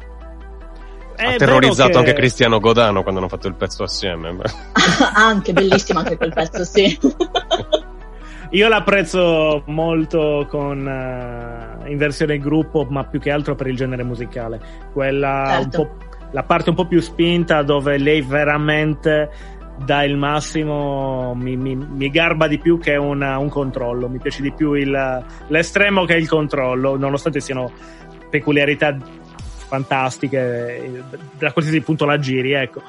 [1.16, 4.36] È Ha terrorizzato che- anche Cristiano Godano quando hanno fatto il pezzo assieme.
[5.14, 6.98] anche bellissimo anche quel pezzo, sì.
[8.52, 14.04] Io l'apprezzo molto con, eh, in versione gruppo, ma più che altro per il genere
[14.04, 14.60] musicale.
[14.94, 15.82] Quella Certo.
[15.82, 15.96] un po',
[16.32, 19.30] la parte un po' più spinta dove lei veramente
[19.84, 24.08] dà il massimo, mi, mi- mi garba di più che una- un controllo.
[24.10, 27.72] Mi piace di più il- l'estremo che il controllo, nonostante siano
[28.30, 28.98] peculiarità
[29.68, 31.04] fantastiche,
[31.38, 32.82] da qualsiasi punto la giri, ecco.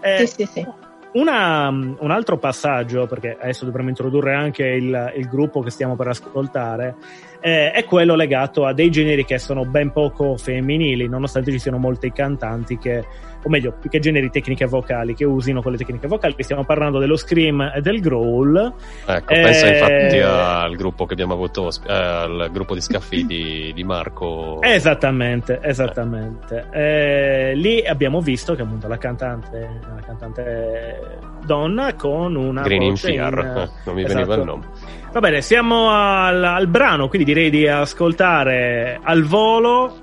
[0.00, 0.66] Eh, sì, sì, sì.
[1.12, 6.08] una- un altro passaggio, perché adesso dovremmo introdurre anche il, il gruppo che stiamo per
[6.08, 6.96] ascoltare,
[7.40, 11.78] eh, è quello legato a dei generi che sono ben poco femminili, nonostante ci siano
[11.78, 13.02] molti cantanti che,
[13.46, 16.34] o meglio, più che generi tecniche vocali, che usino quelle tecniche vocali.
[16.38, 18.74] Stiamo parlando dello scream e del growl.
[19.06, 23.70] Ecco, Eh, pensa infatti al gruppo che abbiamo avuto, eh, al gruppo di scaffi di,
[23.72, 24.58] di Marco.
[24.60, 26.66] Esattamente, esattamente.
[26.72, 32.96] Eh, lì abbiamo visto che appunto la cantante, la cantante donna con una Green in
[32.96, 34.40] Fear, in- non mi veniva esatto.
[34.40, 34.66] il nome.
[35.12, 39.98] Va bene, siamo al, al brano, quindi direi di ascoltare al volo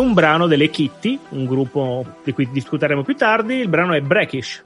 [0.00, 3.54] un brano delle Kitty, un gruppo di cui discuteremo più tardi.
[3.54, 4.62] Il brano è Brackish.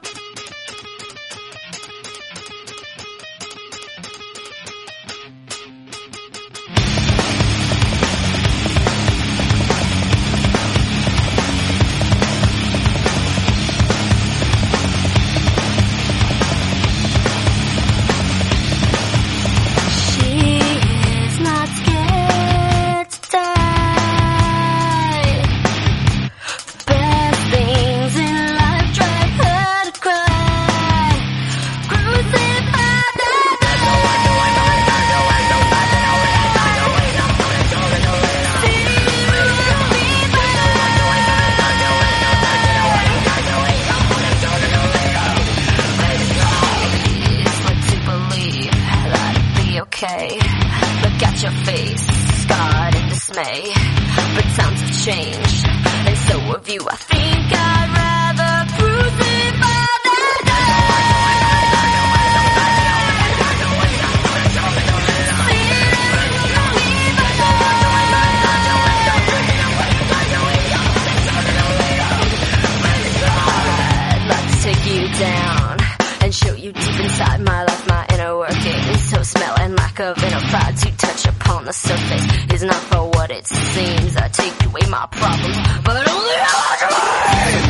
[79.98, 84.16] lack of enterprise to touch upon the surface is not for what it seems.
[84.16, 87.64] I take away my problems, but only I can learn.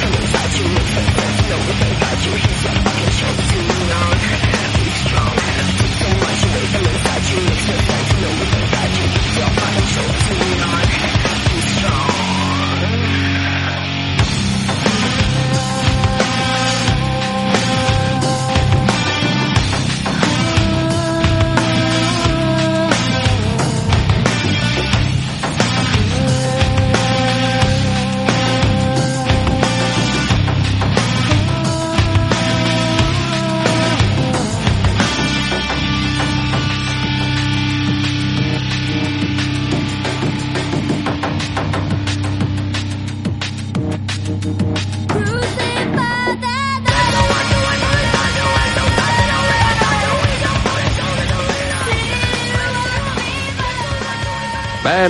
[0.00, 1.04] From inside you the
[1.50, 1.62] know
[2.24, 2.32] you.
[2.60, 3.12] Fucking
[3.50, 3.70] too.
[4.76, 5.34] Too strong.
[5.98, 7.09] So much away from.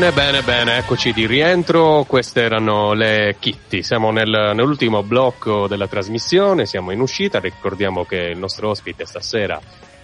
[0.01, 2.05] Bene, bene, bene, eccoci di rientro.
[2.09, 3.83] Queste erano le Kitty.
[3.83, 7.39] Siamo nel- nell'ultimo blocco della trasmissione, siamo in uscita.
[7.39, 9.61] Ricordiamo che il nostro ospite stasera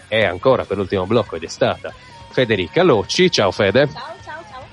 [0.06, 1.94] è ancora per l'ultimo blocco ed è stata
[2.28, 3.30] Federica Locci.
[3.30, 3.88] Ciao Fede.
[3.90, 4.64] Ciao, ciao, ciao.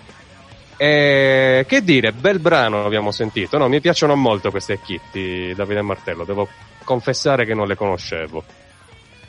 [0.76, 3.58] E che dire, bel brano abbiamo sentito.
[3.58, 6.26] No, mi piacciono molto queste Kitty, Davide Martello.
[6.26, 6.50] Devo
[6.84, 8.44] confessare che non le conoscevo.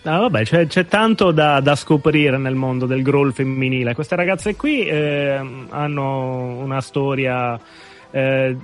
[0.04, 3.94] No, vabbè, c'è, c'è tanto da, da scoprire nel mondo del growl femminile.
[3.94, 5.40] Queste ragazze qui eh,
[5.70, 7.58] hanno una storia
[8.10, 8.54] eh,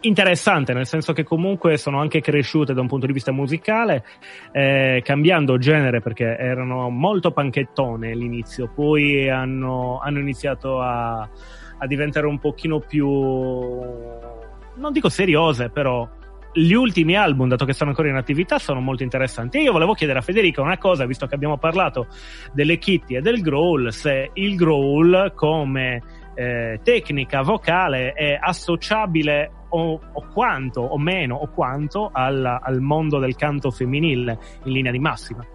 [0.00, 4.04] interessante, nel senso che comunque sono anche cresciute da un punto di vista musicale,
[4.50, 11.20] eh, cambiando genere perché erano molto panchettone all'inizio, poi hanno, hanno iniziato a,
[11.78, 16.08] a diventare un pochino più, non dico seriose, però
[16.56, 19.58] gli ultimi album, dato che sono ancora in attività, sono molto interessanti.
[19.58, 22.06] Io volevo chiedere a Federica una cosa, visto che abbiamo parlato
[22.52, 26.02] delle kitty e del growl, se il growl come
[26.34, 33.18] eh, tecnica vocale è associabile o, o quanto, o meno, o quanto al, al mondo
[33.18, 35.46] del canto femminile in linea di massima.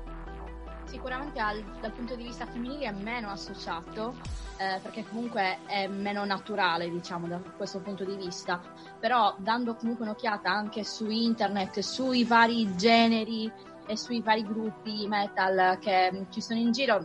[1.02, 4.14] Sicuramente al- dal punto di vista femminile è meno associato,
[4.58, 8.62] eh, perché comunque è meno naturale, diciamo, da questo punto di vista.
[9.00, 13.52] Però dando comunque un'occhiata anche su internet, sui vari generi
[13.88, 17.04] e sui vari gruppi metal che ci sono in giro,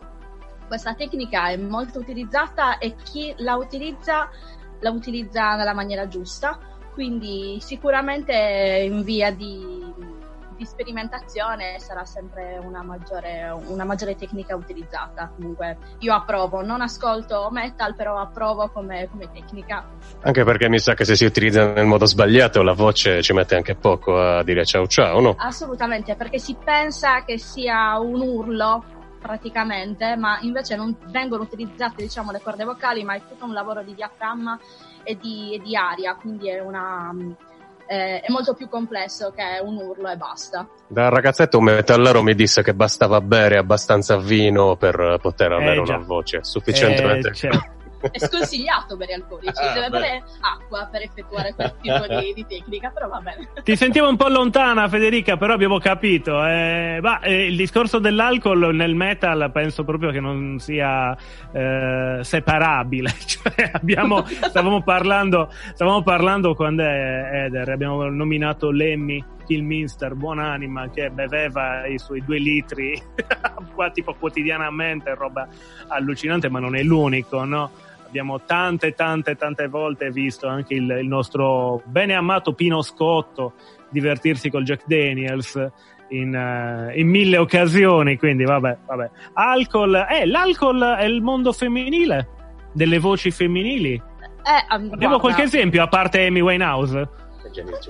[0.67, 4.29] questa tecnica è molto utilizzata e chi la utilizza
[4.81, 6.59] la utilizza nella maniera giusta.
[6.93, 8.33] Quindi sicuramente
[8.87, 9.91] in via di,
[10.57, 15.31] di sperimentazione sarà sempre una maggiore, una maggiore tecnica utilizzata.
[15.35, 19.85] Comunque io approvo, non ascolto metal, però approvo come, come tecnica.
[20.21, 23.55] Anche perché mi sa che se si utilizza nel modo sbagliato la voce ci mette
[23.55, 25.35] anche poco a dire ciao ciao, no?
[25.37, 28.83] Assolutamente, perché si pensa che sia un urlo
[29.19, 33.83] praticamente, ma invece non vengono utilizzate diciamo le corde vocali, ma è tutto un lavoro
[33.83, 34.59] di diaframma
[35.03, 37.13] e di, e di aria, quindi è una
[37.87, 40.67] eh, è molto più complesso che un urlo e basta.
[40.87, 45.79] Da ragazzetto un metallaro mi disse che bastava bere abbastanza vino per poter avere Eh,
[45.79, 47.29] una voce sufficientemente...
[47.29, 47.75] Eh, certo.
[47.99, 52.89] È sconsigliato bere alcolici, Ah, deve bere acqua per effettuare quel tipo di, di tecnica,
[52.89, 53.49] però va bene.
[53.63, 56.45] Ti sentivo un po' lontana, Federica, però abbiamo capito.
[56.45, 61.15] Eh, ma, eh, il discorso dell'alcol nel metal penso proprio che non sia
[61.51, 63.13] eh, separabile.
[63.27, 71.09] Cioè, abbiamo, stavamo, parlando, stavamo parlando quando è Eder, abbiamo nominato Lemmy Kilminster, buonanima, che
[71.09, 73.01] beveva i suoi due litri
[73.73, 75.47] qua, tipo quotidianamente, roba
[75.87, 77.71] allucinante, ma non è l'unico, no?
[78.07, 83.53] Abbiamo tante, tante, tante volte visto anche il, il nostro bene amato Pino Scotto
[83.89, 85.71] divertirsi col Jack Daniels
[86.09, 88.17] in, eh, in mille occasioni.
[88.17, 89.09] Quindi, vabbè, vabbè.
[89.33, 92.27] Alcol, eh, l'alcol è il mondo femminile,
[92.73, 93.93] delle voci femminili.
[93.93, 97.09] Eh, Abbiamo guarda, qualche esempio, a parte Amy Winehouse?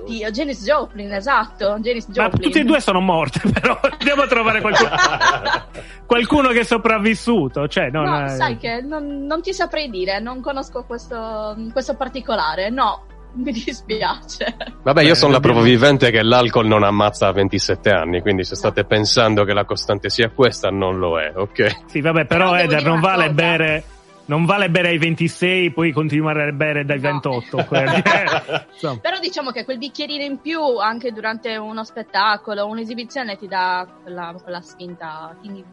[0.06, 2.42] Dio, Janis Joplin, esatto, Janis Ma Joplin.
[2.42, 4.90] tutte e due sono morte, però andiamo a trovare qualcuno,
[6.06, 7.68] qualcuno che è sopravvissuto.
[7.68, 11.94] Cioè, non, No, eh, sai che non, non ti saprei dire, non conosco questo, questo
[11.96, 13.04] particolare, no,
[13.34, 14.56] mi dispiace.
[14.82, 18.44] Vabbè, io sono la abbiamo- prova vivente che l'alcol non ammazza a 27 anni, quindi
[18.44, 21.82] se state pensando che la costante sia questa, non lo è, ok?
[21.86, 23.34] Sì, vabbè, però, Però Eder non vale cosa.
[23.34, 23.84] bere.
[24.28, 27.12] Non vale bere ai 26, poi continuare a bere dai No.
[27.12, 27.66] 28.
[27.68, 28.02] perché.
[29.00, 34.34] Però diciamo che quel bicchierino in più anche durante uno spettacolo, un'esibizione ti dà quella,
[34.42, 35.64] quella spinta, quindi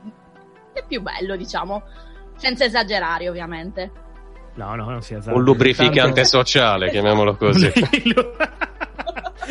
[0.71, 1.83] è più bello, diciamo,
[2.37, 3.91] senza esagerare ovviamente.
[4.55, 5.35] No, no, non si esagera.
[5.35, 7.69] Un lubrificante Tanto- sociale, chiamiamolo così.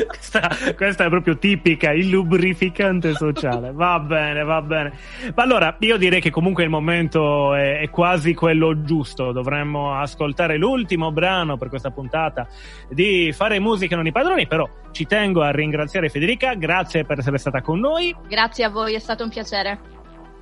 [0.07, 3.73] questa, questa è proprio tipica, il lubrificante sociale.
[3.73, 4.93] Va bene, va bene.
[5.35, 9.33] Ma allora, io direi che comunque il momento è, è quasi quello giusto.
[9.33, 12.47] Dovremmo ascoltare l'ultimo brano per questa puntata
[12.89, 14.47] di Fare musica non i padroni.
[14.47, 18.15] Però ci tengo a ringraziare Federica, grazie per essere stata con noi.
[18.29, 19.79] Grazie a voi, è stato un piacere.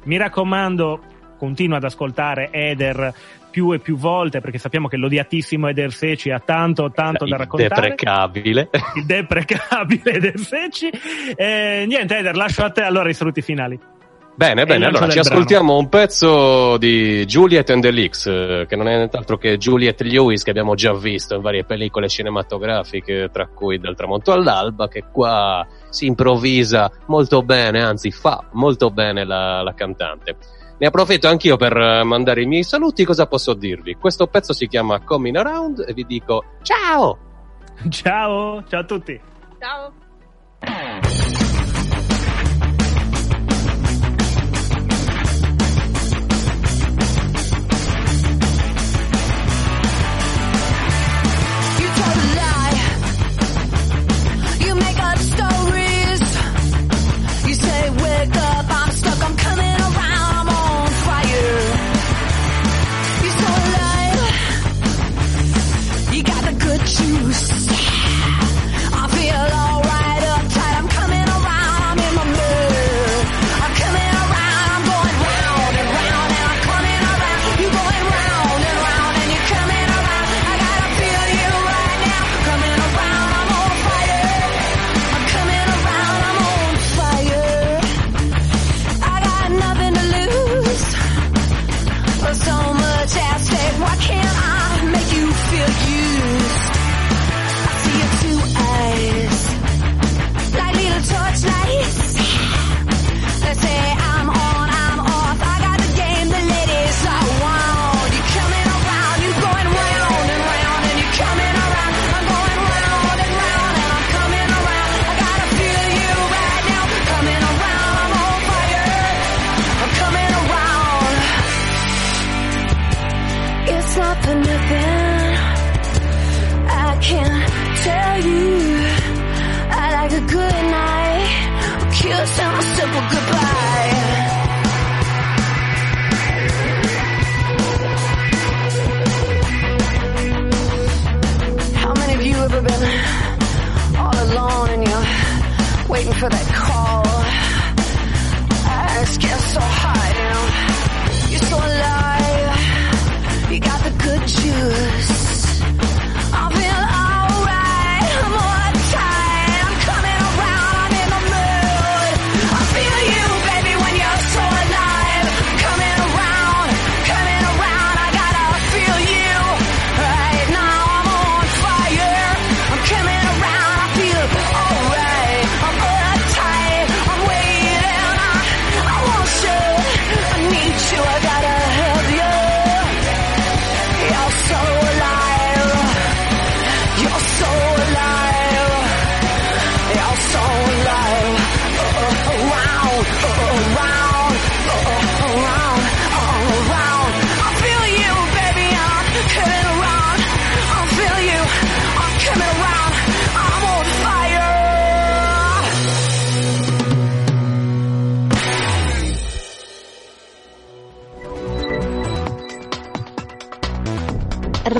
[0.05, 1.01] Mi raccomando,
[1.39, 3.15] continua ad ascoltare Eder
[3.53, 7.39] più e più volte perché sappiamo che l'odiatissimo Eder Seci ha tanto, tanto da Il
[7.41, 7.81] raccontare.
[7.89, 8.71] deprecabile.
[8.97, 10.91] Il deprecabile Eder Seci.
[11.37, 13.79] Eh, niente, Eder, lascio a te allora i saluti finali.
[14.35, 15.29] Bene, bene, allora ci brano.
[15.29, 20.01] ascoltiamo un pezzo di Juliet and the Leaks, eh, che non è nient'altro che Juliet
[20.01, 25.05] Lewis che abbiamo già visto in varie pellicole cinematografiche, tra cui Dal tramonto all'alba, che
[25.13, 30.37] qua si improvvisa molto bene, anzi fa molto bene la, la cantante.
[30.83, 33.95] Ne approfitto anch'io per eh, mandare i miei saluti, cosa posso dirvi?
[33.95, 37.19] Questo pezzo si chiama Coming Around e vi dico ciao!
[37.89, 39.21] Ciao, ciao a tutti.
[39.61, 41.52] Ciao.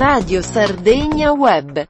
[0.05, 1.87] Radio Sardegna Web